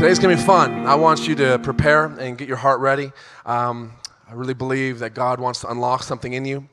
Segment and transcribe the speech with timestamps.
[0.00, 0.86] Today's going to be fun.
[0.86, 3.12] I want you to prepare and get your heart ready.
[3.44, 3.92] Um,
[4.26, 6.66] I really believe that God wants to unlock something in you.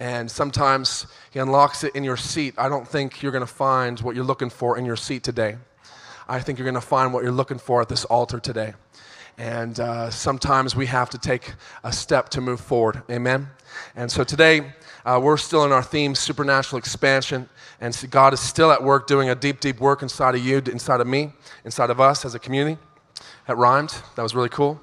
[0.00, 2.54] And sometimes He unlocks it in your seat.
[2.58, 5.58] I don't think you're going to find what you're looking for in your seat today.
[6.28, 8.74] I think you're going to find what you're looking for at this altar today.
[9.38, 11.54] And uh, sometimes we have to take
[11.84, 13.04] a step to move forward.
[13.08, 13.48] Amen?
[13.94, 14.72] And so today,
[15.04, 17.48] uh, we're still in our theme, supernatural expansion.
[17.80, 21.00] And God is still at work doing a deep, deep work inside of you, inside
[21.00, 21.32] of me,
[21.64, 22.80] inside of us as a community.
[23.48, 23.94] That rhymed.
[24.14, 24.80] That was really cool.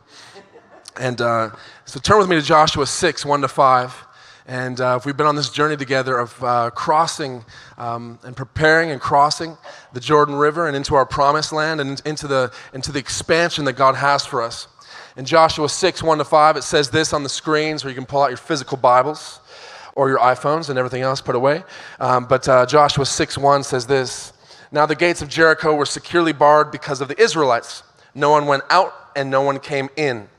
[1.00, 1.52] And uh,
[1.86, 4.06] so turn with me to Joshua 6, 1 to 5.
[4.48, 7.46] And uh, we've been on this journey together of uh, crossing
[7.78, 9.56] um, and preparing and crossing
[9.94, 13.74] the Jordan River and into our promised land and into the, into the expansion that
[13.74, 14.68] God has for us.
[15.16, 18.06] In Joshua 6, 1 to 5, it says this on the screens where you can
[18.06, 19.40] pull out your physical Bibles
[20.00, 21.62] or your iPhones and everything else put away.
[22.00, 24.32] Um, but uh, Joshua 6 1 says this
[24.72, 27.84] Now the gates of Jericho were securely barred because of the Israelites.
[28.16, 30.30] No one went out and no one came in.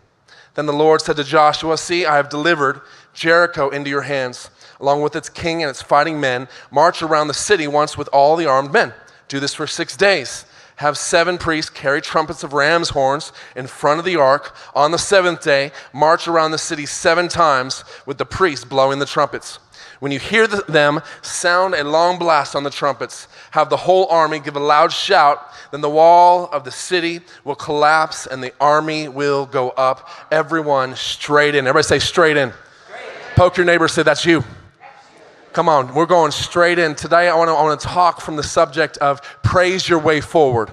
[0.54, 2.80] Then the Lord said to Joshua, See, I have delivered
[3.12, 4.48] Jericho into your hands,
[4.80, 6.48] along with its king and its fighting men.
[6.70, 8.94] March around the city once with all the armed men.
[9.28, 10.46] Do this for six days
[10.80, 14.56] have seven priests carry trumpets of ram's horns in front of the ark.
[14.74, 19.04] On the seventh day, march around the city seven times with the priests blowing the
[19.04, 19.58] trumpets.
[19.98, 24.40] When you hear them sound a long blast on the trumpets, have the whole army
[24.40, 29.06] give a loud shout, then the wall of the city will collapse and the army
[29.06, 30.08] will go up.
[30.32, 31.66] Everyone straight in.
[31.66, 32.54] Everybody say straight in.
[32.86, 33.36] Straight.
[33.36, 34.42] Poke your neighbor, say that's you.
[35.52, 36.94] Come on, we're going straight in.
[36.94, 40.72] Today, I want to, talk from the subject of praise your way forward.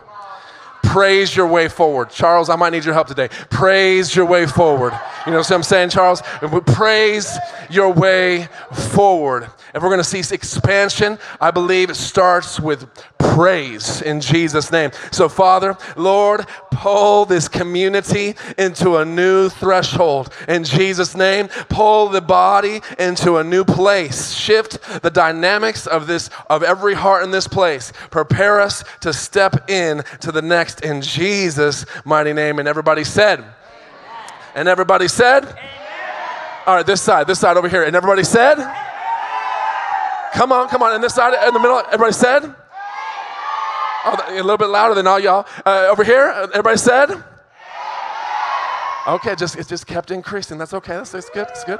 [0.87, 2.09] Praise your way forward.
[2.09, 3.27] Charles, I might need your help today.
[3.49, 4.93] Praise your way forward.
[5.25, 6.21] You know what I'm saying, Charles?
[6.65, 7.37] Praise
[7.69, 9.49] your way forward.
[9.75, 12.87] If we're going to see expansion, I believe it starts with
[13.19, 14.91] praise in Jesus' name.
[15.11, 21.47] So, Father, Lord, pull this community into a new threshold in Jesus' name.
[21.69, 24.31] Pull the body into a new place.
[24.31, 27.93] Shift the dynamics of this of every heart in this place.
[28.09, 32.59] Prepare us to step in to the next in Jesus' mighty name.
[32.59, 33.51] And everybody said, Amen.
[34.55, 35.59] and everybody said, Amen.
[36.65, 38.59] all right, this side, this side over here, and everybody said.
[38.59, 38.83] Amen.
[40.33, 40.93] Come on, come on.
[40.93, 42.43] And this side, in the middle, everybody said?
[44.05, 45.47] Oh, a little bit louder than all y'all.
[45.65, 47.23] Uh, over here, everybody said?
[49.07, 50.57] Okay, just it just kept increasing.
[50.57, 50.97] That's okay.
[50.97, 51.47] That's, that's good.
[51.47, 51.79] That's good.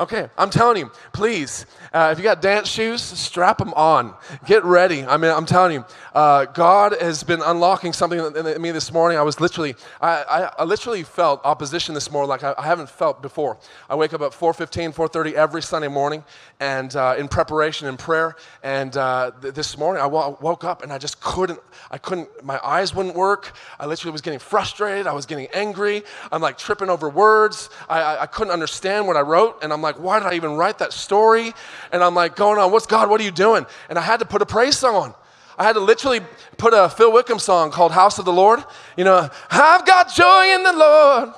[0.00, 4.12] Okay, I'm telling you, please, uh, if you got dance shoes, strap them on.
[4.44, 5.04] Get ready.
[5.04, 5.84] I mean, I'm telling you,
[6.16, 9.16] uh, God has been unlocking something in me this morning.
[9.16, 12.90] I was literally, I, I, I literally felt opposition this morning like I, I, haven't
[12.90, 13.56] felt before.
[13.88, 16.24] I wake up at 4:15, 4:30 every Sunday morning,
[16.58, 18.34] and uh, in preparation in prayer.
[18.64, 21.60] And uh, th- this morning, I w- woke up and I just couldn't.
[21.92, 22.28] I couldn't.
[22.44, 23.52] My eyes wouldn't work.
[23.78, 25.06] I literally was getting frustrated.
[25.06, 26.02] I was getting angry.
[26.32, 27.70] I'm like tripping over words.
[27.88, 30.56] I, I, I couldn't understand what I wrote, and I'm like, why did I even
[30.56, 31.52] write that story?
[31.92, 33.66] And I'm like, going on, what's God, what are you doing?
[33.88, 35.14] And I had to put a praise song on.
[35.56, 36.20] I had to literally
[36.56, 38.64] put a Phil Wickham song called House of the Lord.
[38.96, 41.28] You know, I've got joy in the Lord.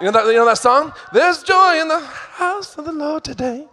[0.00, 0.92] You know that, you know that song?
[1.12, 3.66] There's joy in the house of the Lord today.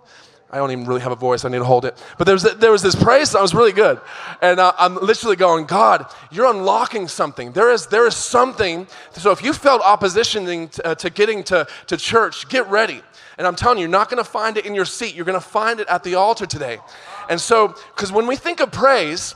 [0.49, 1.43] I don't even really have a voice.
[1.43, 2.01] I need to hold it.
[2.17, 3.99] But there was, there was this praise that was really good.
[4.41, 7.51] And uh, I'm literally going, God, you're unlocking something.
[7.51, 8.87] There is, there is something.
[9.11, 13.01] So if you felt opposition to, uh, to getting to, to church, get ready.
[13.37, 15.15] And I'm telling you, you're not going to find it in your seat.
[15.15, 16.77] You're going to find it at the altar today.
[17.29, 19.35] And so, because when we think of praise,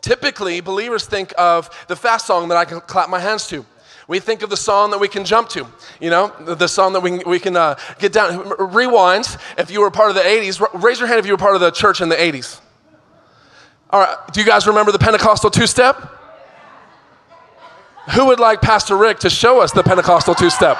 [0.00, 3.64] typically believers think of the fast song that I can clap my hands to.
[4.08, 5.66] We think of the song that we can jump to,
[6.00, 8.52] you know, the song that we, we can uh, get down.
[8.58, 11.54] Rewind, if you were part of the 80s, raise your hand if you were part
[11.54, 12.60] of the church in the 80s.
[13.90, 16.18] All right, do you guys remember the Pentecostal two step?
[18.14, 20.78] Who would like Pastor Rick to show us the Pentecostal two step?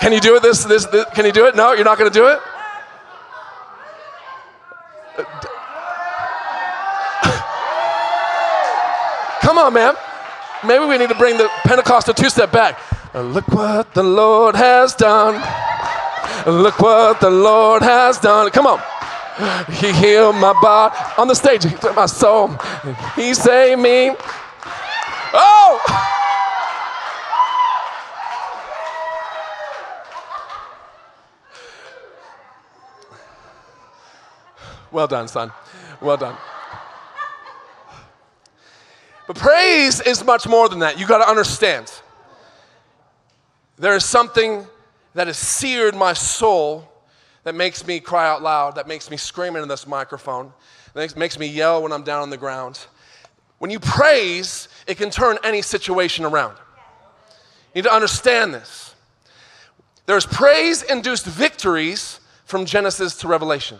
[0.00, 1.56] Can you do it this, this, this can you do it?
[1.56, 2.38] No, you're not going to do it?
[9.40, 9.94] Come on, man.
[10.64, 12.78] Maybe we need to bring the Pentecostal two step back.
[13.14, 15.34] Look what the Lord has done.
[16.46, 18.50] Look what the Lord has done.
[18.50, 18.80] Come on.
[19.72, 21.64] He healed my body on the stage.
[21.64, 22.48] He took my soul.
[23.14, 24.16] He saved me.
[25.32, 25.80] Oh!
[34.90, 35.52] Well done, son.
[36.00, 36.36] Well done.
[39.28, 40.98] But praise is much more than that.
[40.98, 41.92] You got to understand.
[43.76, 44.66] There is something
[45.12, 46.90] that has seared my soul
[47.44, 50.50] that makes me cry out loud, that makes me scream into this microphone,
[50.94, 52.86] that makes me yell when I'm down on the ground.
[53.58, 56.56] When you praise, it can turn any situation around.
[57.74, 58.94] You need to understand this.
[60.06, 63.78] There's praise induced victories from Genesis to Revelation.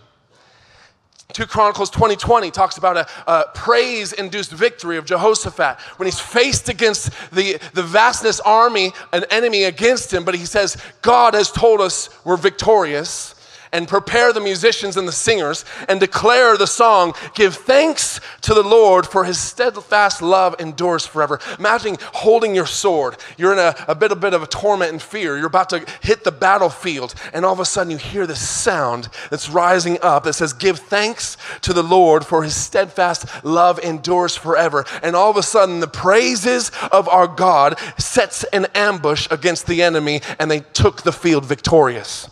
[1.35, 6.71] 2 Chronicles 2020 talks about a, a praise induced victory of Jehoshaphat when he's faced
[6.71, 11.83] against the, the vastness army, an enemy against him, but he says, God has told
[11.83, 13.35] us we're victorious
[13.73, 18.63] and prepare the musicians and the singers and declare the song give thanks to the
[18.63, 21.39] lord for his steadfast love endures forever.
[21.59, 23.17] Imagine holding your sword.
[23.37, 25.37] You're in a, a bit, a bit of a torment and fear.
[25.37, 29.09] You're about to hit the battlefield and all of a sudden you hear this sound
[29.31, 34.37] that's rising up that says give thanks to the lord for his steadfast love endures
[34.37, 34.85] forever.
[35.03, 39.83] And all of a sudden the praises of our god sets an ambush against the
[39.83, 42.29] enemy and they took the field victorious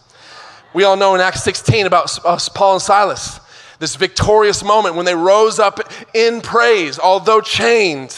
[0.76, 3.40] we all know in Acts 16 about uh, Paul and Silas,
[3.78, 5.80] this victorious moment when they rose up
[6.12, 8.14] in praise, although chained,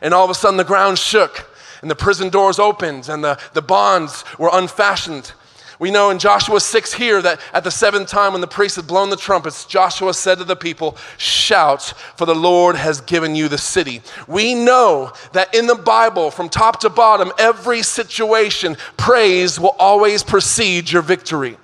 [0.00, 1.50] and all of a sudden the ground shook
[1.82, 5.32] and the prison doors opened and the, the bonds were unfashioned.
[5.80, 8.86] We know in Joshua 6 here that at the seventh time when the priest had
[8.86, 13.48] blown the trumpets, Joshua said to the people, Shout, for the Lord has given you
[13.48, 14.00] the city.
[14.28, 20.22] We know that in the Bible, from top to bottom, every situation, praise will always
[20.22, 21.56] precede your victory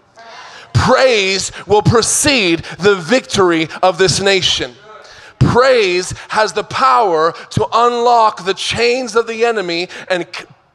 [0.72, 4.74] praise will precede the victory of this nation.
[5.38, 10.26] Praise has the power to unlock the chains of the enemy and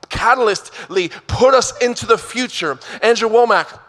[0.10, 2.78] catalystly put us into the future.
[3.02, 3.80] Andrew Wommack,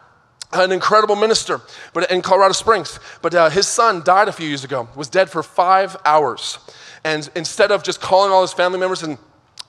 [0.53, 1.61] an incredible minister
[1.93, 5.29] but in Colorado Springs, but uh, his son died a few years ago, was dead
[5.29, 6.59] for five hours.
[7.05, 9.19] And instead of just calling all his family members and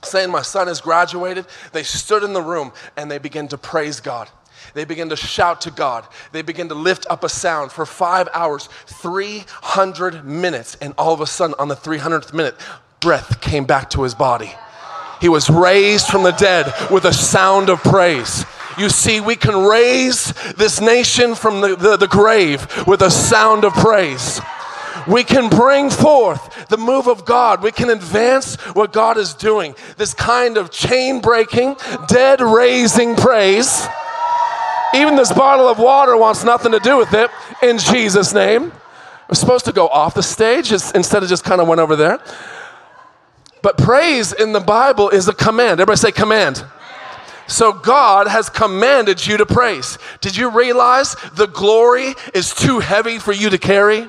[0.04, 4.00] saying, My son has graduated, they stood in the room and they began to praise
[4.00, 4.30] God.
[4.74, 6.08] They begin to shout to God.
[6.32, 10.78] They begin to lift up a sound for five hours, 300 minutes.
[10.82, 12.56] And all of a sudden, on the 300th minute,
[13.00, 14.54] breath came back to his body.
[15.22, 18.46] He was raised from the dead with a sound of praise.
[18.78, 23.66] You see, we can raise this nation from the, the, the grave with a sound
[23.66, 24.40] of praise.
[25.08, 27.62] We can bring forth the move of God.
[27.62, 29.76] We can advance what God is doing.
[29.98, 31.76] This kind of chain breaking,
[32.08, 33.88] dead raising praise
[34.94, 37.30] even this bottle of water wants nothing to do with it
[37.62, 38.72] in Jesus' name.
[39.28, 42.20] We're supposed to go off the stage instead of just kind of went over there.
[43.62, 45.74] But praise in the Bible is a command.
[45.80, 46.64] Everybody say command.
[47.48, 49.98] So God has commanded you to praise.
[50.22, 54.08] Did you realize the glory is too heavy for you to carry?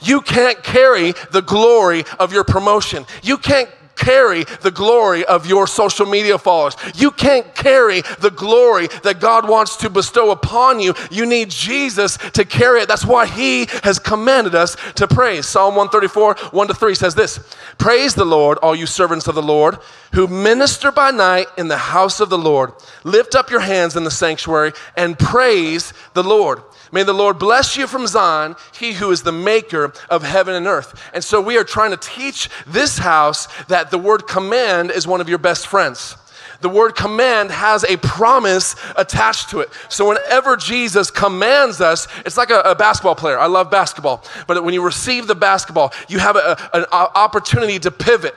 [0.00, 3.06] You can't carry the glory of your promotion.
[3.22, 3.68] You can't
[3.98, 6.76] carry the glory of your social media followers.
[6.94, 10.94] You can't carry the glory that God wants to bestow upon you.
[11.10, 12.88] You need Jesus to carry it.
[12.88, 15.46] That's why He has commanded us to praise.
[15.46, 17.40] Psalm 134, 1 to 3 says this
[17.76, 19.78] Praise the Lord, all you servants of the Lord,
[20.14, 22.72] who minister by night in the house of the Lord.
[23.04, 26.62] Lift up your hands in the sanctuary and praise the Lord.
[26.92, 30.66] May the Lord bless you from Zion, he who is the maker of heaven and
[30.66, 31.10] earth.
[31.12, 35.20] And so we are trying to teach this house that the word command is one
[35.20, 36.16] of your best friends.
[36.60, 39.70] The word command has a promise attached to it.
[39.88, 43.38] So whenever Jesus commands us, it's like a, a basketball player.
[43.38, 44.24] I love basketball.
[44.48, 48.34] But when you receive the basketball, you have a, an opportunity to pivot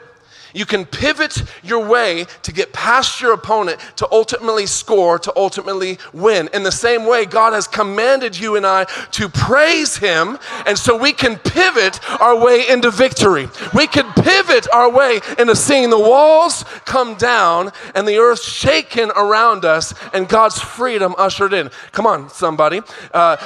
[0.53, 5.97] you can pivot your way to get past your opponent to ultimately score, to ultimately
[6.13, 6.49] win.
[6.53, 10.97] In the same way, God has commanded you and I to praise Him, and so
[10.97, 13.47] we can pivot our way into victory.
[13.73, 19.11] We can pivot our way into seeing the walls come down and the earth shaken
[19.15, 21.69] around us and God's freedom ushered in.
[21.91, 22.81] Come on, somebody.
[23.13, 23.37] Uh,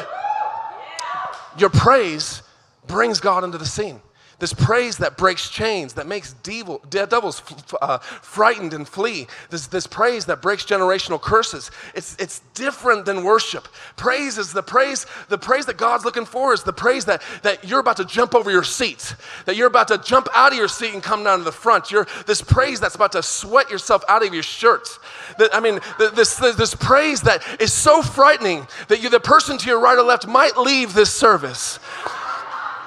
[1.57, 2.41] your praise
[2.88, 4.01] brings God into the scene.
[4.38, 7.42] This praise that breaks chains, that makes devil, devils
[7.82, 9.27] uh, frightened and flee.
[9.50, 11.72] This, this praise that breaks generational curses.
[11.94, 13.70] It's, it's different than worship.
[13.96, 17.63] Praise is the praise, the praise that God's looking for is the praise that, that
[17.63, 19.15] you're about to jump over your seat,
[19.46, 21.89] that you're about to jump out of your seat and come down to the front.
[21.89, 24.89] You're, this praise that's about to sweat yourself out of your shirt.
[25.38, 29.58] That, I mean, this, this, this praise that is so frightening that you, the person
[29.58, 31.80] to your right or left might leave this service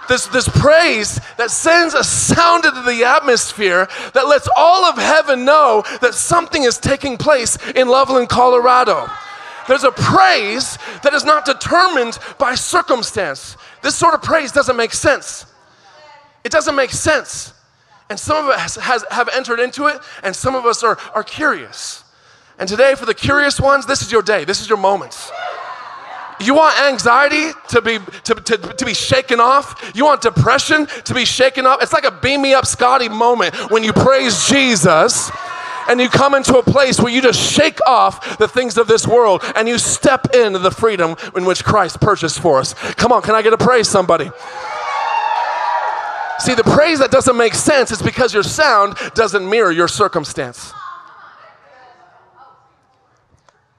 [0.09, 5.45] this, this praise that sends a sound into the atmosphere that lets all of heaven
[5.45, 9.09] know that something is taking place in Loveland, Colorado.
[9.69, 13.57] There's a praise that is not determined by circumstance.
[13.83, 15.45] This sort of praise doesn't make sense.
[16.43, 17.53] It doesn't make sense.
[18.09, 21.23] And some of us has, have entered into it, and some of us are, are
[21.23, 22.03] curious.
[22.59, 25.31] And today, for the curious ones, this is your day, this is your moment.
[26.41, 29.93] You want anxiety to be, to, to, to be shaken off?
[29.95, 31.83] You want depression to be shaken off?
[31.83, 35.31] It's like a beam me up Scotty moment when you praise Jesus
[35.89, 39.07] and you come into a place where you just shake off the things of this
[39.07, 42.75] world and you step into the freedom in which Christ purchased for us.
[42.95, 44.31] Come on, can I get a praise, somebody?
[46.39, 50.73] See, the praise that doesn't make sense is because your sound doesn't mirror your circumstance.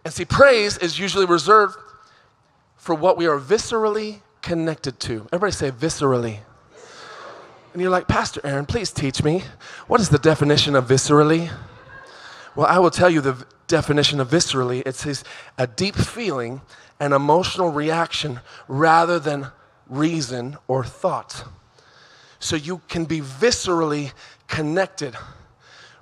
[0.03, 1.77] And see, praise is usually reserved
[2.79, 5.27] for what we are viscerally connected to.
[5.33, 6.39] Everybody say viscerally.
[7.73, 9.43] And you're like, Pastor Aaron, please teach me.
[9.87, 11.51] What is the definition of viscerally?
[12.55, 14.81] Well, I will tell you the definition of viscerally.
[14.85, 15.23] It's his,
[15.57, 16.61] a deep feeling,
[16.99, 19.47] an emotional reaction rather than
[19.87, 21.43] reason or thought.
[22.39, 24.13] So you can be viscerally
[24.47, 25.15] connected.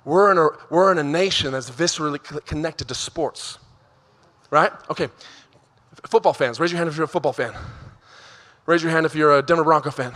[0.04, 3.58] We're in a, we're in a nation that's viscerally connected to sports,
[4.50, 4.72] right?
[4.88, 5.08] Okay,
[6.06, 7.52] Football fans, raise your hand if you're a football fan.
[8.66, 10.12] Raise your hand if you're a Denver Bronco fan.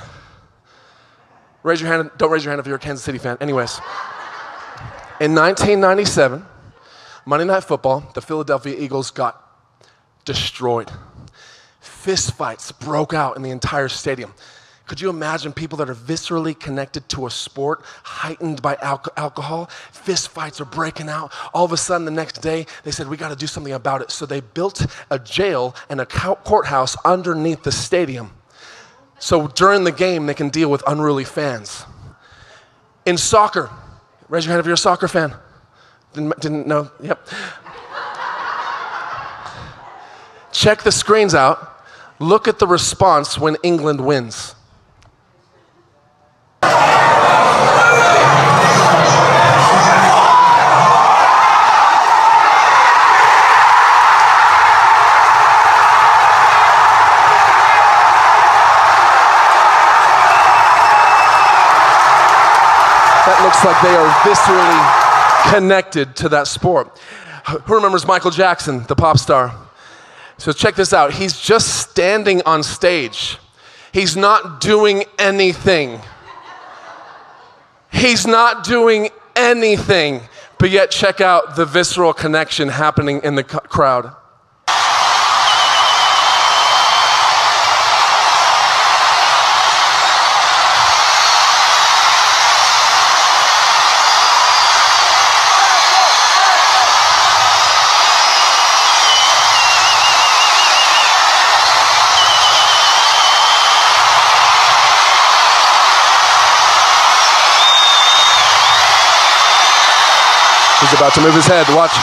[1.63, 3.37] Raise your hand, don't raise your hand if you're a Kansas City fan.
[3.41, 3.79] Anyways,
[5.21, 6.45] in 1997,
[7.25, 9.41] Monday Night Football, the Philadelphia Eagles got
[10.25, 10.91] destroyed.
[11.81, 14.35] Fist fights broke out in the entire stadium.
[14.87, 19.67] Could you imagine people that are viscerally connected to a sport, heightened by al- alcohol?
[19.93, 21.33] Fist fights are breaking out.
[21.55, 24.03] All of a sudden, the next day, they said, We got to do something about
[24.03, 24.11] it.
[24.11, 28.33] So they built a jail and a courthouse underneath the stadium.
[29.19, 31.85] So during the game, they can deal with unruly fans.
[33.07, 33.71] In soccer,
[34.29, 35.35] raise your hand if you're a soccer fan.
[36.13, 36.91] Didn't, didn't know?
[37.01, 37.29] Yep.
[40.53, 41.85] Check the screens out.
[42.19, 44.55] Look at the response when England wins.
[63.65, 66.99] Like they are viscerally connected to that sport.
[67.65, 69.55] Who remembers Michael Jackson, the pop star?
[70.39, 71.13] So check this out.
[71.13, 73.39] He's just standing on stage.
[73.93, 76.01] He's not doing anything.
[77.93, 80.23] He's not doing anything.
[80.59, 84.15] But yet, check out the visceral connection happening in the crowd.
[110.83, 111.65] He's about to move his head.
[111.77, 111.95] Watch.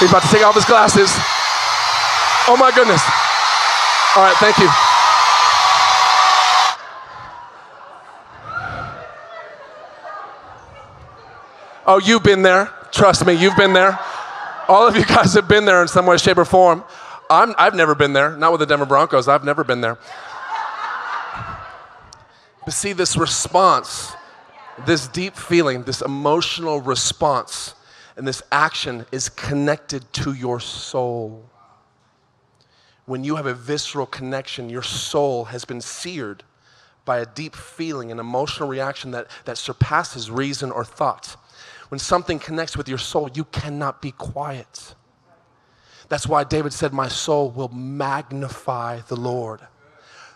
[0.00, 1.12] He's about to take off his glasses.
[2.48, 3.02] Oh my goodness.
[4.16, 4.68] All right, thank you.
[11.86, 12.72] Oh, you've been there.
[12.90, 13.98] Trust me, you've been there.
[14.70, 16.84] All of you guys have been there in some way, shape, or form.
[17.28, 19.26] I'm, I've never been there, not with the Denver Broncos.
[19.26, 19.98] I've never been there.
[22.64, 24.12] But see, this response,
[24.86, 27.74] this deep feeling, this emotional response,
[28.16, 31.44] and this action is connected to your soul.
[33.06, 36.44] When you have a visceral connection, your soul has been seared
[37.04, 41.36] by a deep feeling, an emotional reaction that, that surpasses reason or thought.
[41.90, 44.94] When something connects with your soul, you cannot be quiet.
[46.08, 49.60] That's why David said, My soul will magnify the Lord.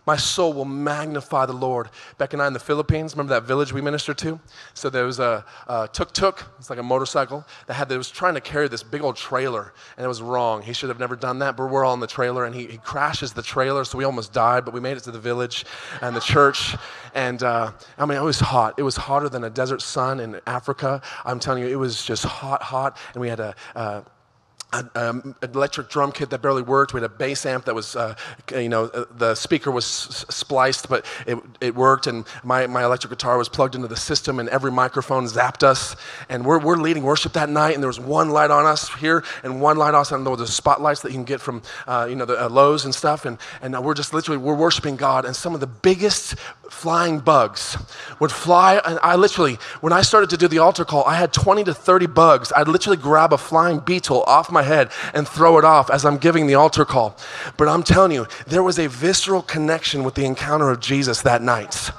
[0.07, 1.89] My soul will magnify the Lord.
[2.19, 4.39] Beck and I in the Philippines, remember that village we ministered to?
[4.75, 8.11] So there was a, a tuk tuk, it's like a motorcycle, that had that was
[8.11, 10.61] trying to carry this big old trailer, and it was wrong.
[10.63, 12.79] He should have never done that, but we're all in the trailer, and he, he
[12.79, 15.65] crashes the trailer, so we almost died, but we made it to the village
[16.03, 16.77] and the church.
[17.15, 18.75] And uh, I mean, it was hot.
[18.77, 21.01] It was hotter than a desert sun in Africa.
[21.25, 23.55] I'm telling you, it was just hot, hot, and we had a.
[23.75, 24.03] Uh,
[24.95, 26.95] an electric drum kit that barely worked.
[26.95, 28.15] We had a bass amp that was, uh,
[28.53, 32.07] you know, uh, the speaker was spliced, but it, it worked.
[32.07, 35.97] And my, my electric guitar was plugged into the system, and every microphone zapped us.
[36.29, 39.25] And we're, we're leading worship that night, and there was one light on us here
[39.43, 40.13] and one light on us.
[40.13, 42.85] And there was spotlights that you can get from, uh, you know, the uh, Lowe's
[42.85, 43.25] and stuff.
[43.25, 45.25] And, and we're just literally, we're worshiping God.
[45.25, 46.35] And some of the biggest
[46.71, 47.77] flying bugs
[48.19, 48.81] would fly.
[48.85, 51.75] And I literally, when I started to do the altar call, I had 20 to
[51.75, 52.53] 30 bugs.
[52.55, 56.19] I'd literally grab a flying beetle off my head and throw it off as I'm
[56.19, 57.17] giving the altar call.
[57.57, 61.43] But I'm telling you, there was a visceral connection with the encounter of Jesus that
[61.43, 61.91] night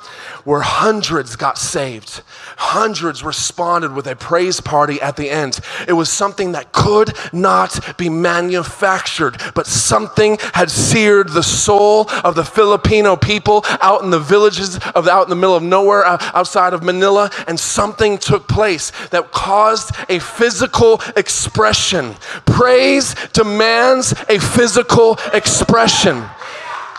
[0.45, 2.21] where hundreds got saved.
[2.55, 5.59] Hundreds responded with a praise party at the end.
[5.87, 12.35] It was something that could not be manufactured, but something had seared the soul of
[12.35, 16.17] the Filipino people out in the villages of out in the middle of nowhere uh,
[16.33, 22.13] outside of Manila, and something took place that caused a physical expression.
[22.45, 26.23] Praise demands a physical expression.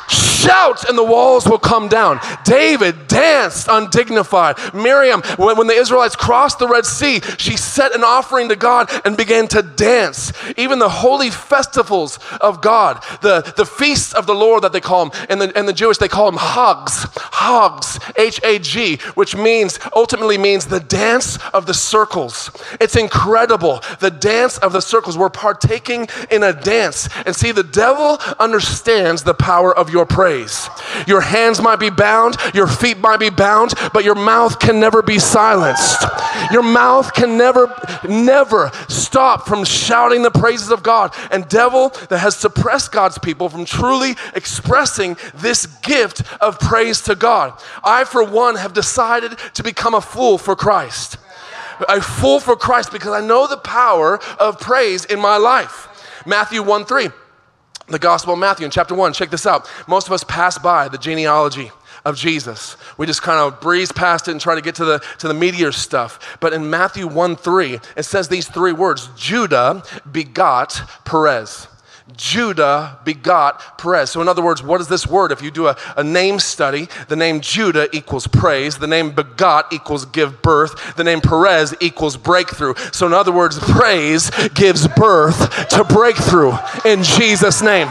[0.09, 2.21] Shout and the walls will come down.
[2.45, 4.57] David danced undignified.
[4.73, 8.89] Miriam, when, when, the Israelites crossed the Red Sea, she set an offering to God
[9.05, 10.33] and began to dance.
[10.57, 15.07] Even the holy festivals of God, the, the feasts of the Lord that they call
[15.07, 19.35] them, and the, and the Jewish, they call them Hags, Hags, H A G, which
[19.35, 22.51] means, ultimately means the dance of the circles.
[22.81, 23.81] It's incredible.
[23.99, 25.19] The dance of the circles.
[25.19, 27.09] We're partaking in a dance.
[27.25, 30.69] And see, the devil understands the power of your your praise.
[31.07, 35.01] Your hands might be bound, your feet might be bound, but your mouth can never
[35.01, 36.05] be silenced.
[36.53, 37.75] Your mouth can never,
[38.07, 41.15] never stop from shouting the praises of God.
[41.31, 47.15] And devil that has suppressed God's people from truly expressing this gift of praise to
[47.15, 47.59] God.
[47.83, 51.17] I, for one, have decided to become a fool for Christ.
[51.89, 55.89] A fool for Christ because I know the power of praise in my life.
[56.27, 57.09] Matthew 1 3
[57.89, 59.13] the Gospel of Matthew in chapter 1.
[59.13, 59.71] Check this out.
[59.87, 61.71] Most of us pass by the genealogy
[62.05, 62.77] of Jesus.
[62.99, 65.35] We just kind of breeze past it and try to get to the, to the
[65.35, 66.39] meteor stuff.
[66.41, 71.69] But in Matthew 1 3, it says these three words Judah begot Perez.
[72.17, 74.11] Judah begot Perez.
[74.11, 75.33] So, in other words, what is this word?
[75.33, 79.73] If you do a, a name study, the name Judah equals praise, the name begot
[79.73, 82.75] equals give birth, the name Perez equals breakthrough.
[82.93, 86.53] So, in other words, praise gives birth to breakthrough
[86.85, 87.89] in Jesus' name.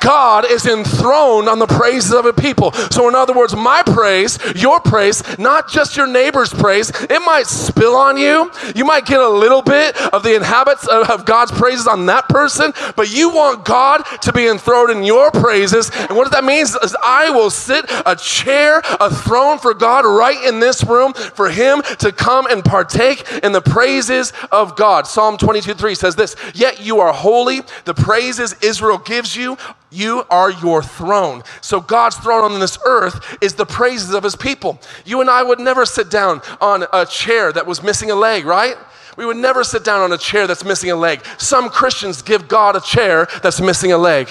[0.00, 2.72] God is enthroned on the praises of a people.
[2.72, 7.46] So, in other words, my praise, your praise, not just your neighbor's praise, it might
[7.46, 8.50] spill on you.
[8.74, 12.72] You might get a little bit of the inhabits of God's praises on that person,
[12.96, 15.90] but you want God to be enthroned in your praises.
[15.94, 20.04] And what does that means is I will sit a chair, a throne for God
[20.04, 25.06] right in this room for Him to come and partake in the praises of God.
[25.06, 29.56] Psalm 22 3 says this Yet you are holy, the praises Israel gives you
[29.96, 31.42] you are your throne.
[31.60, 34.78] So, God's throne on this earth is the praises of his people.
[35.04, 38.44] You and I would never sit down on a chair that was missing a leg,
[38.44, 38.76] right?
[39.16, 41.24] We would never sit down on a chair that's missing a leg.
[41.38, 44.28] Some Christians give God a chair that's missing a leg.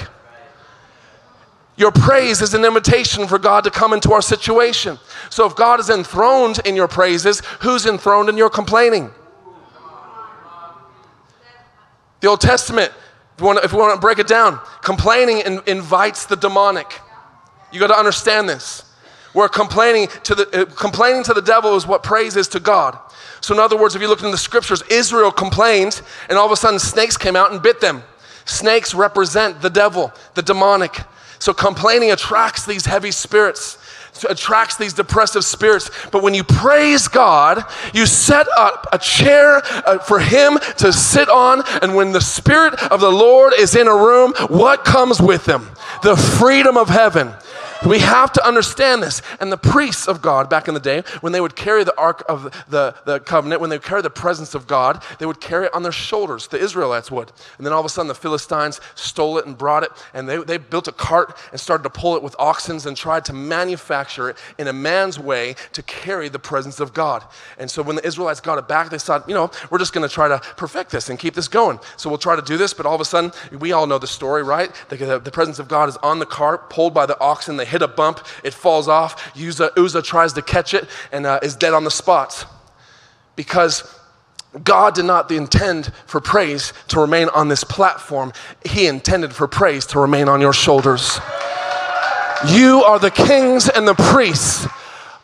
[1.77, 4.97] Your praise is an invitation for God to come into our situation.
[5.29, 9.09] So, if God is enthroned in your praises, who's enthroned in your complaining?
[12.21, 12.93] The Old Testament
[13.35, 17.01] if we want to, we want to break it down, complaining in, invites the demonic.
[17.71, 18.83] You got to understand this.
[19.33, 22.97] Where complaining to the uh, complaining to the devil is what praise is to God.
[23.41, 26.51] So in other words, if you look in the scriptures, Israel complained, and all of
[26.53, 28.03] a sudden snakes came out and bit them.
[28.45, 31.01] Snakes represent the devil, the demonic.
[31.39, 33.77] So complaining attracts these heavy spirits
[34.23, 35.89] attracts these depressive spirits.
[36.11, 41.29] But when you praise God, you set up a chair uh, for Him to sit
[41.29, 41.63] on.
[41.81, 45.69] And when the Spirit of the Lord is in a room, what comes with Him?
[46.03, 47.33] The freedom of heaven.
[47.85, 49.21] We have to understand this.
[49.39, 52.23] And the priests of God back in the day, when they would carry the Ark
[52.29, 55.65] of the, the covenant, when they would carry the presence of God, they would carry
[55.65, 56.47] it on their shoulders.
[56.47, 57.31] The Israelites would.
[57.57, 59.91] And then all of a sudden, the Philistines stole it and brought it.
[60.13, 63.23] And they, they built a cart and started to pull it with oxen and tried
[63.23, 67.23] to manufacture it in a man's way to carry the presence of God.
[67.57, 70.07] And so when the Israelites got it back, they thought, you know, we're just going
[70.07, 71.79] to try to perfect this and keep this going.
[71.95, 72.73] So we'll try to do this.
[72.73, 74.71] But all of a sudden, we all know the story, right?
[74.89, 77.57] The, the, the presence of God is on the cart, pulled by the oxen.
[77.57, 79.35] They hit a bump, it falls off.
[79.37, 82.45] Uzzah tries to catch it and uh, is dead on the spot.
[83.35, 83.83] Because
[84.63, 88.31] God did not intend for praise to remain on this platform,
[88.63, 91.19] He intended for praise to remain on your shoulders.
[92.47, 94.67] You are the kings and the priests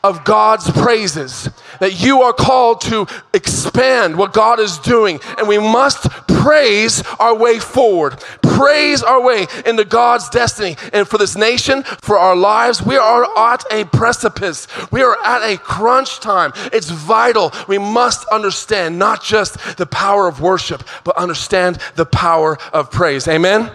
[0.04, 1.50] of God's praises.
[1.80, 7.36] That you are called to expand what God is doing, and we must praise our
[7.36, 10.76] way forward, praise our way into God's destiny.
[10.94, 15.44] And for this nation, for our lives, we are at a precipice, we are at
[15.44, 16.52] a crunch time.
[16.74, 17.52] It's vital.
[17.68, 23.28] We must understand not just the power of worship, but understand the power of praise.
[23.28, 23.72] Amen?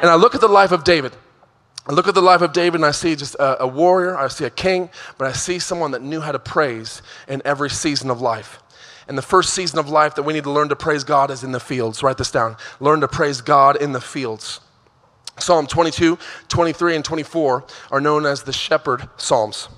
[0.00, 1.12] And I look at the life of David.
[1.88, 4.26] I look at the life of David and I see just a, a, warrior, I
[4.28, 8.10] see a king, but I see someone that knew how to praise in every season
[8.10, 8.60] of life.
[9.06, 11.44] And the first season of life that we need to learn to praise God is
[11.44, 12.02] in the fields.
[12.02, 12.56] Write this down.
[12.80, 14.60] Learn to praise God in the fields.
[15.38, 16.18] Psalm 22,
[16.48, 19.68] 23, and 24 are known as the shepherd psalms.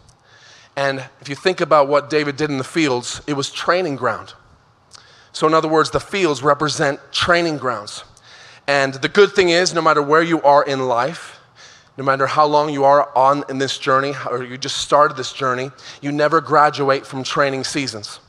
[0.77, 4.35] And if you think about what David did in the fields, it was training ground.
[5.33, 8.05] So, in other words, the fields represent training grounds.
[8.67, 11.38] And the good thing is, no matter where you are in life,
[11.99, 15.33] no matter how long you are on in this journey, or you just started this
[15.33, 18.21] journey, you never graduate from training seasons.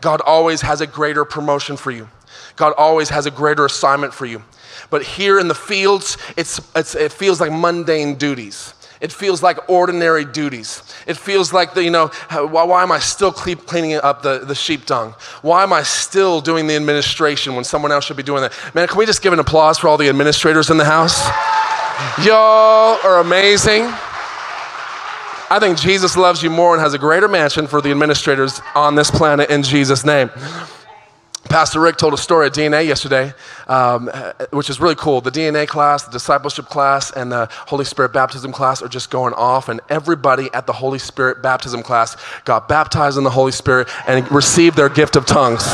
[0.00, 2.08] God always has a greater promotion for you.
[2.56, 4.42] God always has a greater assignment for you.
[4.88, 8.72] But here in the fields, it's, it's, it feels like mundane duties.
[9.02, 10.82] It feels like ordinary duties.
[11.06, 14.54] It feels like, the, you know, why, why am I still cleaning up the, the
[14.54, 15.14] sheep dung?
[15.42, 18.54] Why am I still doing the administration when someone else should be doing that?
[18.74, 21.20] Man, can we just give an applause for all the administrators in the house?
[22.24, 23.82] Y'all are amazing.
[25.52, 28.94] I think Jesus loves you more and has a greater mansion for the administrators on
[28.94, 30.30] this planet in Jesus' name.
[31.50, 33.34] Pastor Rick told a story at DNA yesterday,
[33.66, 34.08] um,
[34.50, 35.20] which is really cool.
[35.20, 39.34] The DNA class, the discipleship class, and the Holy Spirit baptism class are just going
[39.34, 43.88] off, and everybody at the Holy Spirit baptism class got baptized in the Holy Spirit
[44.06, 45.66] and received their gift of tongues.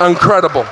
[0.00, 0.64] Incredible.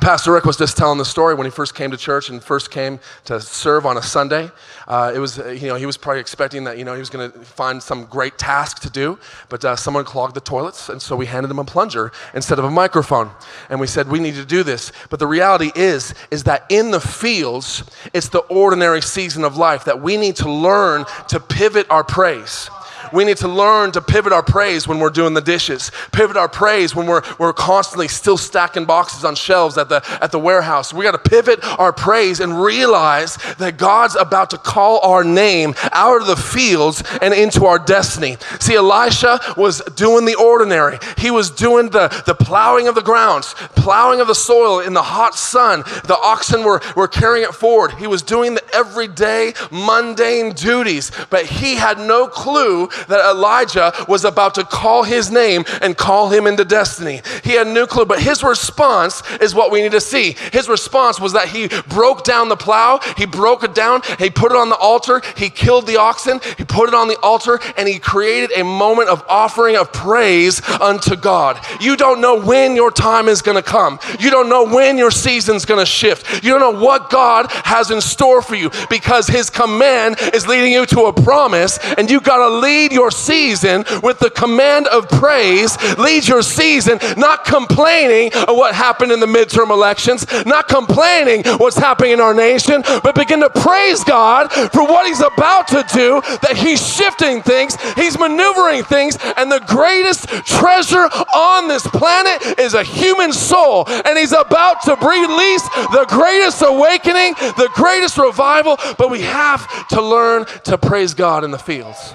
[0.00, 2.70] Pastor Rick was just telling the story when he first came to church and first
[2.70, 4.50] came to serve on a Sunday.
[4.88, 7.30] Uh, it was, you know, he was probably expecting that, you know, he was going
[7.30, 9.18] to find some great task to do,
[9.50, 12.64] but uh, someone clogged the toilets, and so we handed him a plunger instead of
[12.64, 13.30] a microphone,
[13.68, 14.92] and we said we need to do this.
[15.10, 19.84] But the reality is, is that in the fields, it's the ordinary season of life
[19.84, 22.70] that we need to learn to pivot our praise.
[23.12, 26.48] We need to learn to pivot our praise when we're doing the dishes, pivot our
[26.48, 30.92] praise when we're, we're constantly still stacking boxes on shelves at the, at the warehouse.
[30.92, 35.74] We got to pivot our praise and realize that God's about to call our name
[35.92, 38.36] out of the fields and into our destiny.
[38.60, 43.54] See, Elisha was doing the ordinary, he was doing the, the plowing of the grounds,
[43.76, 45.80] plowing of the soil in the hot sun.
[46.04, 47.92] The oxen were, were carrying it forward.
[47.92, 54.24] He was doing the everyday, mundane duties, but he had no clue that Elijah was
[54.24, 57.20] about to call his name and call him into destiny.
[57.44, 60.36] He had no clue, but his response is what we need to see.
[60.52, 64.52] His response was that he broke down the plow, he broke it down, he put
[64.52, 67.88] it on the altar, he killed the oxen, he put it on the altar, and
[67.88, 71.64] he created a moment of offering of praise unto God.
[71.80, 73.98] You don't know when your time is going to come.
[74.18, 76.44] You don't know when your season's going to shift.
[76.44, 80.72] You don't know what God has in store for you because his command is leading
[80.72, 85.08] you to a promise and you got to lead your season with the command of
[85.08, 85.76] praise.
[85.98, 91.78] Lead your season not complaining of what happened in the midterm elections, not complaining what's
[91.78, 96.20] happening in our nation, but begin to praise God for what He's about to do,
[96.42, 102.74] that He's shifting things, He's maneuvering things, and the greatest treasure on this planet is
[102.74, 103.84] a human soul.
[103.88, 110.02] And He's about to release the greatest awakening, the greatest revival, but we have to
[110.02, 112.14] learn to praise God in the fields.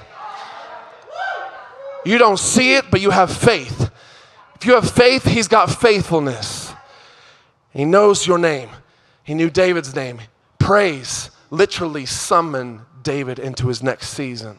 [2.07, 3.91] You don't see it, but you have faith.
[4.55, 6.73] If you have faith, He's got faithfulness.
[7.71, 8.69] He knows your name.
[9.23, 10.21] He knew David's name.
[10.57, 14.57] Praise literally summoned David into his next season.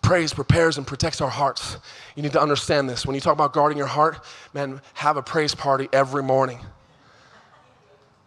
[0.00, 1.76] Praise prepares and protects our hearts.
[2.14, 3.04] You need to understand this.
[3.04, 6.60] When you talk about guarding your heart, man, have a praise party every morning.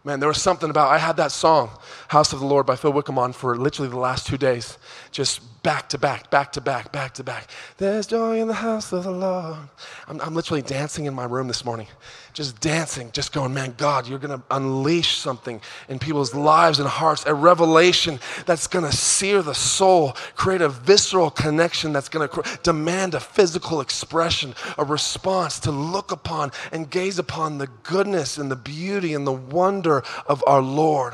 [0.04, 1.70] Man, there was something about, I had that song,
[2.10, 4.78] House of the Lord by Phil Wickham on for literally the last two days.
[5.12, 7.48] Just back to back, back to back, back to back.
[7.78, 9.58] There's joy in the house of the Lord.
[10.08, 11.88] I'm, I'm literally dancing in my room this morning.
[12.34, 16.88] Just dancing, just going, man, God, you're going to unleash something in people's lives and
[16.88, 22.28] hearts, a revelation that's going to sear the soul, create a visceral connection that's going
[22.28, 28.38] to demand a physical expression, a response to look upon and gaze upon the goodness
[28.40, 31.14] and the beauty and the wonder of our Lord.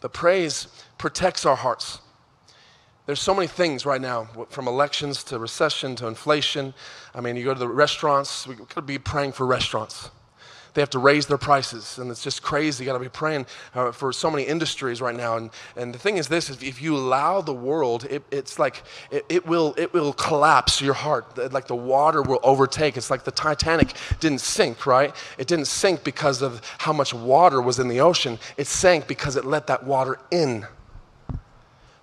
[0.00, 0.68] The praise
[1.06, 2.00] protects our hearts.
[3.06, 6.74] There's so many things right now, from elections to recession to inflation.
[7.14, 10.10] I mean, you go to the restaurants, we could be praying for restaurants.
[10.74, 12.82] They have to raise their prices, and it's just crazy.
[12.82, 15.36] You got to be praying uh, for so many industries right now.
[15.38, 19.24] And, and the thing is, this: if you allow the world, it, it's like it,
[19.28, 21.24] it, will it will collapse your heart.
[21.52, 22.98] Like the water will overtake.
[22.98, 25.14] It's like the Titanic didn't sink, right?
[25.38, 28.38] It didn't sink because of how much water was in the ocean.
[28.58, 30.66] It sank because it let that water in.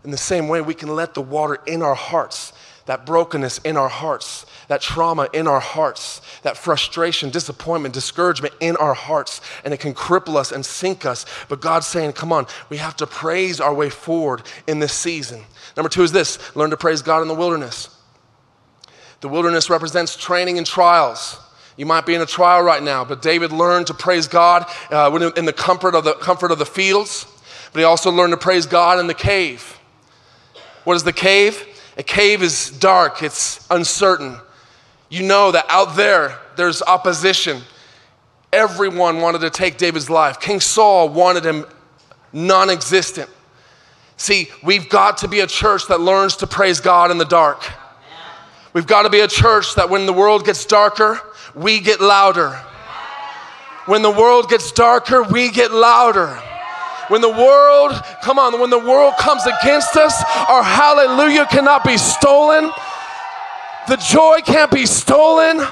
[0.03, 2.51] In the same way, we can let the water in our hearts,
[2.85, 8.75] that brokenness in our hearts, that trauma in our hearts, that frustration, disappointment, discouragement in
[8.77, 11.25] our hearts, and it can cripple us and sink us.
[11.47, 15.41] But God's saying, come on, we have to praise our way forward in this season.
[15.77, 17.89] Number two is this learn to praise God in the wilderness.
[19.21, 21.39] The wilderness represents training and trials.
[21.77, 25.31] You might be in a trial right now, but David learned to praise God uh,
[25.37, 27.25] in the comfort of the comfort of the fields.
[27.71, 29.79] But he also learned to praise God in the cave.
[30.83, 31.65] What is the cave?
[31.97, 33.21] A cave is dark.
[33.23, 34.37] It's uncertain.
[35.09, 37.61] You know that out there there's opposition.
[38.51, 40.39] Everyone wanted to take David's life.
[40.39, 41.65] King Saul wanted him
[42.31, 43.29] non-existent.
[44.17, 47.63] See, we've got to be a church that learns to praise God in the dark.
[48.73, 51.19] We've got to be a church that when the world gets darker,
[51.55, 52.51] we get louder.
[53.85, 56.41] When the world gets darker, we get louder.
[57.13, 57.91] When the world,
[58.23, 62.71] come on, when the world comes against us, our hallelujah cannot be stolen.
[63.87, 65.63] The joy can't be stolen.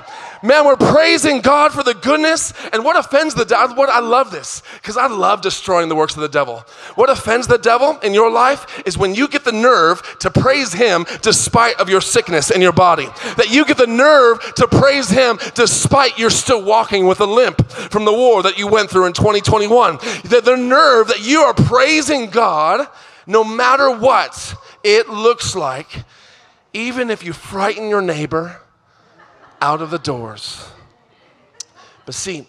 [0.44, 2.54] Man, we're praising God for the goodness.
[2.74, 3.76] And what offends the devil?
[3.76, 6.66] What I love this because I love destroying the works of the devil.
[6.96, 10.74] What offends the devil in your life is when you get the nerve to praise
[10.74, 13.06] him despite of your sickness in your body.
[13.38, 17.70] That you get the nerve to praise him despite you're still walking with a limp
[17.70, 19.98] from the war that you went through in 2021.
[20.24, 22.88] The, the nerve that you are praising God
[23.28, 26.04] no matter what it looks like,
[26.74, 28.62] even if you frighten your neighbor
[29.62, 30.68] out of the doors.
[32.06, 32.48] But see,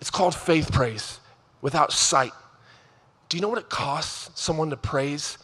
[0.00, 1.20] it's called faith praise
[1.60, 2.32] without sight.
[3.28, 5.38] Do you know what it costs someone to praise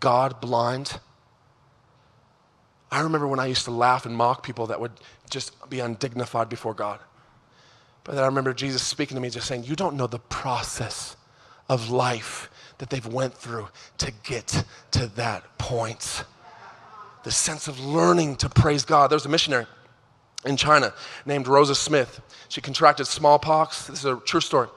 [0.00, 0.98] God blind?
[2.90, 4.92] I remember when I used to laugh and mock people that would
[5.30, 7.00] just be undignified before God.
[8.04, 11.16] But then I remember Jesus speaking to me, just saying, You don't know the process
[11.68, 16.24] of life that they've went through to get to that point.
[17.22, 19.08] The sense of learning to praise God.
[19.08, 19.66] There was a missionary
[20.44, 20.92] in China
[21.26, 22.20] named Rosa Smith.
[22.48, 23.86] She contracted smallpox.
[23.86, 24.68] This is a true story.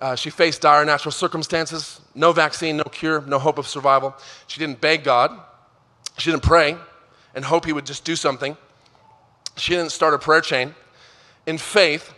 [0.00, 4.14] Uh, she faced dire natural circumstances, no vaccine, no cure, no hope of survival.
[4.48, 5.30] She didn't beg God.
[6.18, 6.76] She didn't pray
[7.34, 8.56] and hope He would just do something.
[9.56, 10.74] She didn't start a prayer chain.
[11.46, 12.12] In faith,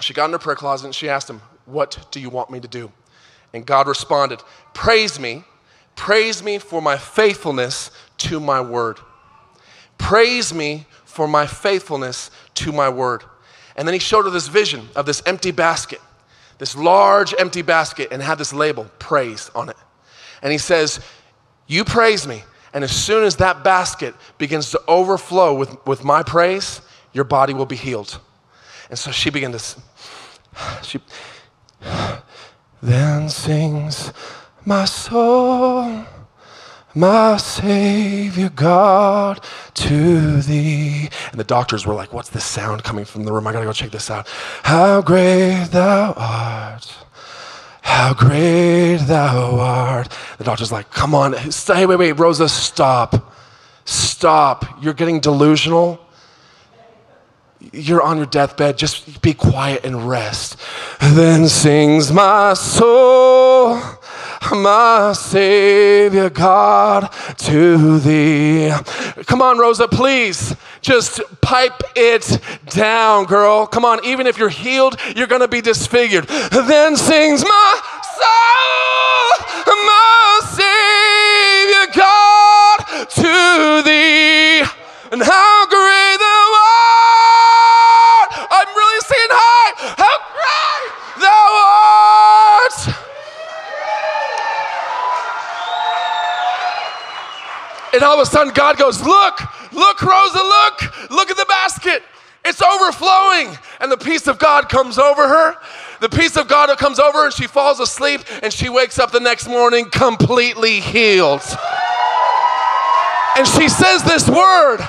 [0.00, 2.60] she got in her prayer closet and she asked Him, What do you want me
[2.60, 2.90] to do?
[3.52, 4.40] And God responded,
[4.72, 5.44] Praise me,
[5.96, 8.98] praise me for my faithfulness to my word.
[9.98, 13.22] Praise me for my faithfulness to my word.
[13.76, 16.00] And then he showed her this vision of this empty basket,
[16.58, 19.76] this large empty basket, and had this label, praise, on it.
[20.42, 21.00] And he says,
[21.66, 22.44] You praise me.
[22.74, 26.80] And as soon as that basket begins to overflow with, with my praise,
[27.12, 28.18] your body will be healed.
[28.88, 29.58] And so she began to,
[30.82, 30.98] she,
[32.82, 34.12] then sings
[34.64, 36.06] my soul
[36.94, 41.08] my Savior God, to thee.
[41.30, 43.46] And the doctors were like, What's this sound coming from the room?
[43.46, 44.28] I gotta go check this out.
[44.62, 46.94] How great thou art.
[47.82, 50.08] How great thou art.
[50.38, 51.34] The doctor's like, Come on.
[51.34, 53.32] Hey, wait, wait, Rosa, stop.
[53.84, 54.82] Stop.
[54.82, 55.98] You're getting delusional.
[57.72, 58.76] You're on your deathbed.
[58.76, 60.56] Just be quiet and rest.
[61.00, 63.80] Then sings my soul
[64.50, 68.72] my Savior God, to thee.
[69.26, 73.66] Come on, Rosa, please just pipe it down, girl.
[73.66, 76.26] Come on, even if you're healed, you're going to be disfigured.
[76.26, 77.80] Then sings my
[78.18, 79.46] soul,
[79.86, 82.78] my Savior God,
[83.08, 84.62] to thee.
[85.12, 86.01] And how great
[98.02, 102.02] And all of a sudden, God goes, Look, look, Rosa, look, look at the basket.
[102.44, 103.56] It's overflowing.
[103.78, 105.54] And the peace of God comes over her.
[106.00, 109.12] The peace of God comes over her, and she falls asleep, and she wakes up
[109.12, 111.42] the next morning completely healed.
[113.36, 114.80] And she says this word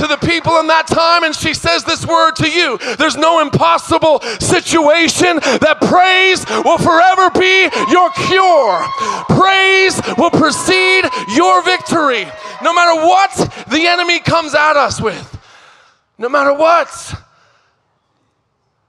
[0.00, 2.78] to the people in that time, and she says this word to you.
[2.96, 8.80] There's no impossible situation that praise will forever be your cure.
[9.28, 11.04] Praise will precede
[11.36, 12.24] your victory.
[12.62, 15.38] No matter what the enemy comes at us with,
[16.16, 16.88] no matter what,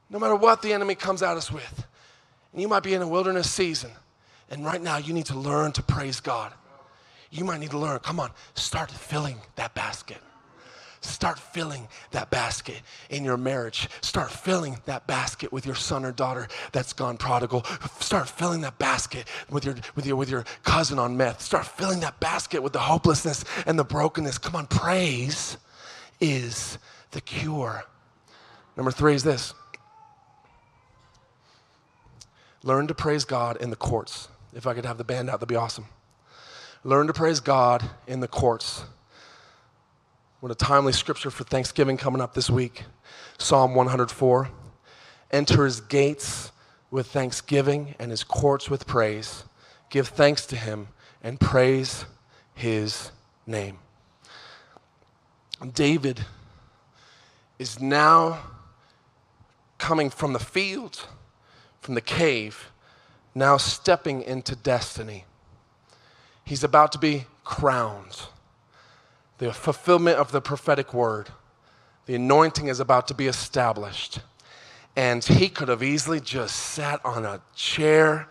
[0.10, 1.86] no matter what the enemy comes at us with.
[2.54, 3.92] And you might be in a wilderness season,
[4.50, 6.54] and right now you need to learn to praise God.
[7.32, 10.22] You might need to learn, come on, start filling that basket.
[11.04, 13.90] Start filling that basket in your marriage.
[14.02, 17.64] Start filling that basket with your son or daughter that's gone prodigal.
[18.00, 21.42] Start filling that basket with your, with your, with your cousin on meth.
[21.42, 24.38] Start filling that basket with the hopelessness and the brokenness.
[24.38, 25.58] Come on, praise
[26.20, 26.78] is
[27.12, 27.84] the cure.
[28.78, 29.56] Number three is this
[32.64, 34.28] learn to praise God in the courts.
[34.54, 35.86] If I could have the band out, that'd be awesome.
[36.84, 38.84] Learn to praise God in the courts.
[40.42, 42.86] What a timely scripture for Thanksgiving coming up this week.
[43.38, 44.50] Psalm 104.
[45.30, 46.52] Enter his gates
[46.90, 49.44] with thanksgiving and his courts with praise.
[49.92, 50.88] Give thanks to him
[51.22, 52.06] and praise
[52.56, 53.12] his
[53.46, 53.78] name.
[55.76, 56.26] David
[57.60, 58.40] is now
[59.78, 61.06] coming from the field,
[61.82, 62.72] from the cave,
[63.36, 65.26] now stepping into destiny.
[66.44, 68.24] He's about to be crowned
[69.42, 71.28] the fulfillment of the prophetic word.
[72.06, 74.20] The anointing is about to be established.
[74.96, 78.28] And he could have easily just sat on a chair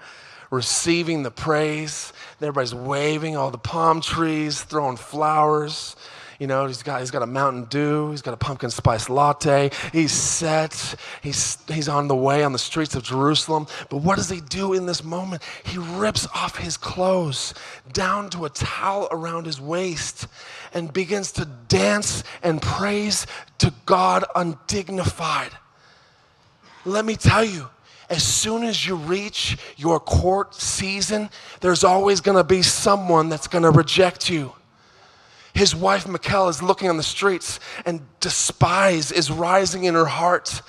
[0.52, 2.12] receiving the praise.
[2.40, 5.96] Everybody's waving, all the palm trees, throwing flowers.
[6.40, 9.70] You know, he's got, he's got a Mountain Dew, he's got a pumpkin spice latte,
[9.92, 13.66] he's set, he's, he's on the way on the streets of Jerusalem.
[13.90, 15.42] But what does he do in this moment?
[15.64, 17.52] He rips off his clothes
[17.92, 20.28] down to a towel around his waist
[20.72, 23.26] and begins to dance and praise
[23.58, 25.52] to God undignified.
[26.86, 27.68] Let me tell you,
[28.08, 31.28] as soon as you reach your court season,
[31.60, 34.54] there's always gonna be someone that's gonna reject you.
[35.52, 40.62] His wife, Michal, is looking on the streets, and despise is rising in her heart.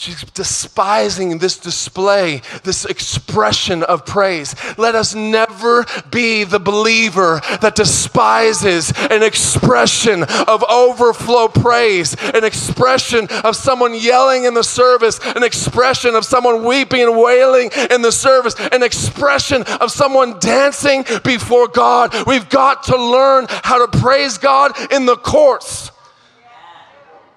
[0.00, 4.54] She's despising this display, this expression of praise.
[4.78, 13.26] Let us never be the believer that despises an expression of overflow praise, an expression
[13.42, 18.12] of someone yelling in the service, an expression of someone weeping and wailing in the
[18.12, 22.14] service, an expression of someone dancing before God.
[22.24, 25.90] We've got to learn how to praise God in the courts,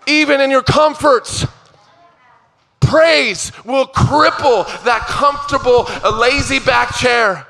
[0.05, 1.47] even in your comforts
[2.91, 7.47] praise will cripple that comfortable, lazy back chair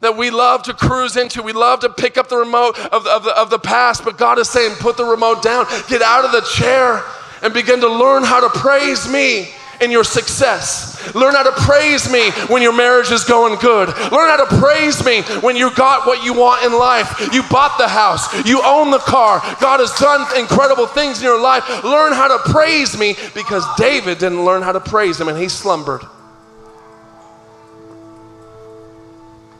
[0.00, 1.40] that we love to cruise into.
[1.40, 4.18] We love to pick up the remote of the, of, the, of the past, but
[4.18, 7.02] God is saying, put the remote down, get out of the chair,
[7.42, 9.48] and begin to learn how to praise me
[9.80, 11.14] in your success.
[11.14, 13.88] Learn how to praise me when your marriage is going good.
[13.88, 17.28] Learn how to praise me when you got what you want in life.
[17.32, 19.40] You bought the house, you own the car.
[19.60, 21.84] God has done incredible things in your life.
[21.84, 25.48] Learn how to praise me because David didn't learn how to praise him and he
[25.48, 26.02] slumbered.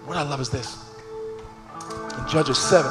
[0.07, 0.83] What I love is this.
[2.19, 2.91] In Judges 7,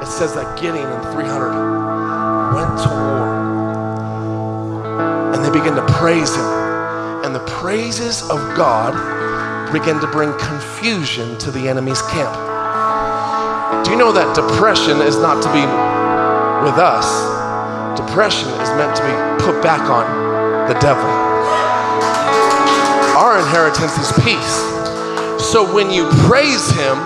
[0.00, 3.33] it says that Gideon and 300 went to war
[5.54, 6.50] begin to praise him.
[7.22, 8.92] And the praises of God
[9.72, 12.34] begin to bring confusion to the enemy's camp.
[13.86, 15.62] Do you know that depression is not to be
[16.66, 17.06] with us?
[17.96, 19.14] Depression is meant to be
[19.46, 20.04] put back on
[20.66, 21.06] the devil.
[23.14, 24.56] Our inheritance is peace.
[25.38, 26.98] So when you praise him,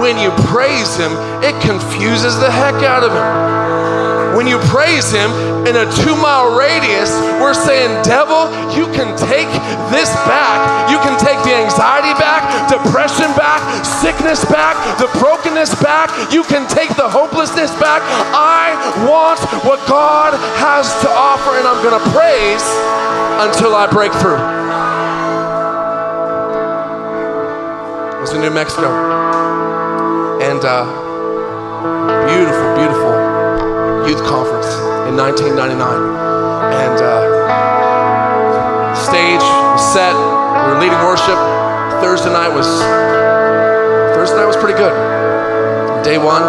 [0.00, 1.10] when you praise him,
[1.42, 4.05] it confuses the heck out of him.
[4.36, 5.32] When you praise him,
[5.64, 7.08] in a two mile radius,
[7.40, 9.48] we're saying, Devil, you can take
[9.88, 10.90] this back.
[10.92, 16.12] You can take the anxiety back, depression back, sickness back, the brokenness back.
[16.30, 18.02] You can take the hopelessness back.
[18.36, 18.76] I
[19.08, 22.62] want what God has to offer, and I'm going to praise
[23.40, 24.36] until I break through.
[28.12, 28.92] I was in New Mexico,
[30.42, 30.84] and uh,
[32.26, 32.65] beautiful, beautiful
[34.08, 34.70] youth conference
[35.10, 35.82] in 1999.
[35.82, 37.36] And uh,
[38.94, 40.14] stage was set.
[40.14, 41.38] We were leading worship.
[42.02, 42.66] Thursday night was
[44.14, 44.94] Thursday night was pretty good.
[46.04, 46.42] Day one,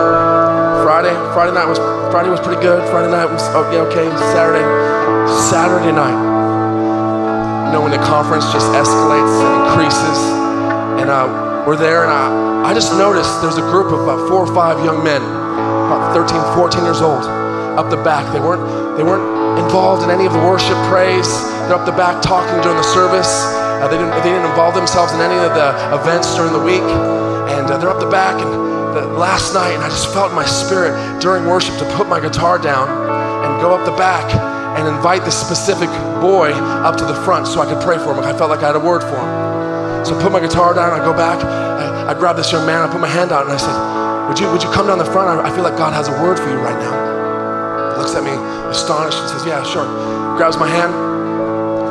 [0.86, 1.80] Friday, Friday night was
[2.12, 2.88] Friday was pretty good.
[2.90, 4.06] Friday night was oh, yeah, okay.
[4.34, 4.66] Saturday,
[5.50, 6.18] Saturday night.
[7.68, 10.18] You know when the conference just escalates and increases,
[11.02, 14.46] and uh, we're there, and I, I just noticed there's a group of about four
[14.46, 17.47] or five young men, about 13, 14 years old
[17.78, 18.26] up the back.
[18.34, 21.30] They weren't, they weren't involved in any of the worship praise.
[21.70, 23.30] They're up the back talking during the service.
[23.78, 26.86] Uh, they, didn't, they didn't involve themselves in any of the events during the week.
[27.54, 28.42] And uh, they're up the back.
[28.42, 28.52] And
[28.98, 32.20] the, last night, and I just felt in my spirit during worship to put my
[32.20, 32.90] guitar down
[33.46, 34.26] and go up the back
[34.78, 35.90] and invite this specific
[36.22, 36.52] boy
[36.86, 38.20] up to the front so I could pray for him.
[38.20, 40.06] I felt like I had a word for him.
[40.06, 42.88] So I put my guitar down, I go back, I, I grab this young man,
[42.88, 43.76] I put my hand out, and I said,
[44.30, 45.28] would you, would you come down the front?
[45.28, 47.07] I, I feel like God has a word for you right now
[47.98, 48.34] looks at me
[48.70, 49.86] astonished and says, Yeah, sure.
[50.38, 50.94] Grabs my hand,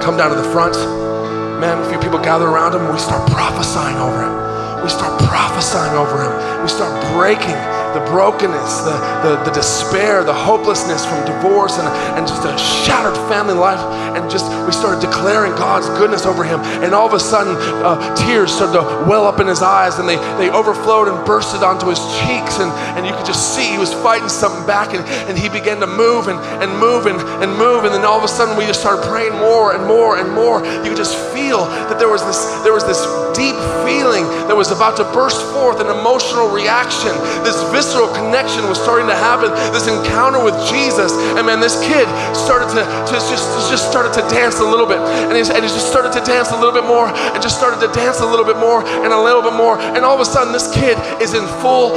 [0.03, 0.77] come down to the front.
[1.61, 4.83] Man, a few people gather around him and we start prophesying over him.
[4.83, 6.63] We start prophesying over him.
[6.63, 7.57] We start breaking
[7.97, 8.93] the brokenness, the,
[9.25, 11.89] the, the despair, the hopelessness from divorce and,
[12.19, 13.81] and just a shattered family life.
[14.15, 16.61] And just we started declaring God's goodness over him.
[16.85, 20.07] And all of a sudden, uh, tears started to well up in his eyes and
[20.09, 22.61] they, they overflowed and bursted onto his cheeks.
[22.61, 25.81] And, and you could just see he was fighting something back and, and he began
[25.81, 27.85] to move and, and move and, and move.
[27.85, 30.61] And then all of a sudden, we just started praying more and more and more.
[30.85, 33.01] You could just feel that there was this, there was this
[33.37, 37.13] deep feeling that was about to burst forth, an emotional reaction.
[37.45, 41.13] This visceral connection was starting to happen, this encounter with Jesus.
[41.37, 44.99] And man, this kid started to, to just, just started to dance a little bit.
[44.99, 47.81] And he, and he just started to dance a little bit more and just started
[47.87, 49.79] to dance a little bit more and a little bit more.
[49.79, 51.95] And all of a sudden, this kid is in full,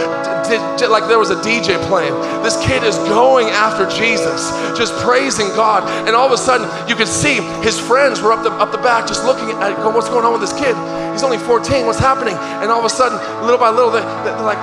[0.90, 2.14] like there was a DJ playing.
[2.44, 5.84] This kid is going after Jesus, just praising God.
[6.08, 8.80] And all of a sudden, you could see his friends were up the, up the
[8.80, 10.76] back just looking at, going, what's going on with this kid?
[11.12, 11.86] He's only 14.
[11.86, 12.36] What's happening?
[12.62, 14.58] And all of a sudden, little by little, they, they're like,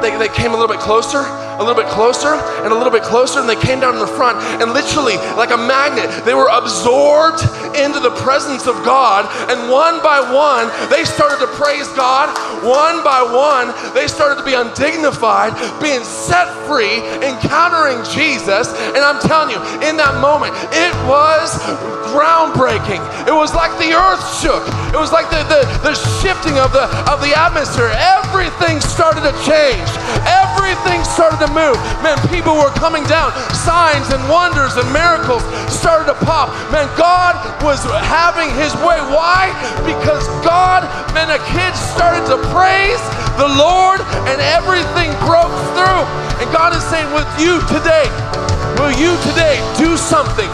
[0.00, 1.22] they, they came a little bit closer
[1.60, 4.14] a little bit closer and a little bit closer, and they came down in the
[4.16, 7.44] front, and literally, like a magnet, they were absorbed
[7.76, 9.28] into the presence of God.
[9.52, 12.32] And one by one, they started to praise God.
[12.64, 18.72] One by one, they started to be undignified, being set free, encountering Jesus.
[18.96, 21.60] And I'm telling you, in that moment, it was
[22.10, 23.00] groundbreaking.
[23.28, 24.64] It was like the earth shook.
[24.90, 27.92] It was like the, the, the shifting of the, of the atmosphere.
[27.94, 29.88] Everything started to change.
[30.26, 31.76] Everything started to move.
[32.02, 33.34] Man, people were coming down.
[33.52, 36.50] Signs and wonders and miracles started to pop.
[36.70, 38.98] Man, God was having his way.
[39.10, 39.52] Why?
[39.84, 43.02] Because God, man, a kid started to praise
[43.36, 46.04] the Lord and everything broke through.
[46.40, 48.08] And God is saying, with you today,
[48.80, 50.48] will you today do something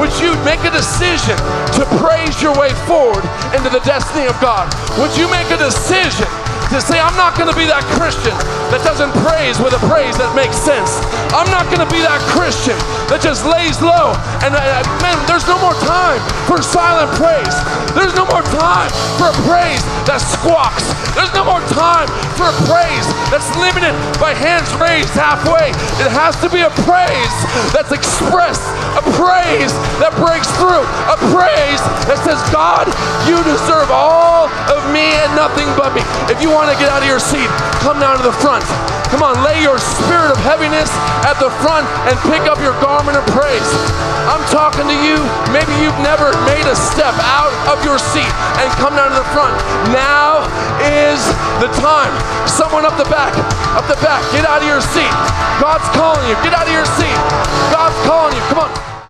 [0.00, 1.36] would you make a decision
[1.76, 3.20] to praise your way forward
[3.52, 4.64] into the destiny of God?
[4.96, 6.24] Would you make a decision
[6.72, 8.32] to say, I'm not going to be that Christian
[8.72, 11.04] that doesn't praise with a praise that makes sense.
[11.36, 12.76] I'm not going to be that Christian
[13.12, 14.16] that just lays low.
[14.40, 17.56] And uh, man, there's no more time for silent praise.
[17.92, 18.88] There's no more time
[19.20, 20.88] for a praise that squawks.
[21.12, 22.08] There's no more time
[22.40, 25.72] for a praise that's limited by hands raised halfway.
[26.00, 27.36] It has to be a praise
[27.76, 28.64] that's expressed,
[28.96, 32.88] a praise that breaks through, a praise that says, God,
[33.28, 36.00] you deserve all of me and nothing but me.
[36.32, 37.50] If you want want to get out of your seat,
[37.82, 38.62] come down to the front.
[39.10, 40.86] Come on, lay your spirit of heaviness
[41.26, 43.66] at the front and pick up your garment of praise.
[44.30, 45.18] I'm talking to you.
[45.50, 48.30] Maybe you've never made a step out of your seat
[48.62, 49.50] and come down to the front.
[49.90, 50.46] Now
[50.86, 51.18] is
[51.58, 52.14] the time.
[52.46, 53.34] Someone up the back,
[53.74, 55.10] up the back, get out of your seat.
[55.58, 56.38] God's calling you.
[56.46, 57.18] Get out of your seat.
[57.74, 58.42] God's calling you.
[58.54, 58.91] Come on.